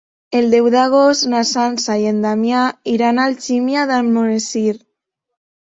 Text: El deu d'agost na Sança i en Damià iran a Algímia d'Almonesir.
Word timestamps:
El 0.37 0.45
deu 0.53 0.69
d'agost 0.75 1.27
na 1.33 1.41
Sança 1.51 1.99
i 2.05 2.09
en 2.13 2.25
Damià 2.27 2.65
iran 2.97 3.21
a 3.21 3.29
Algímia 3.33 3.87
d'Almonesir. 3.95 4.77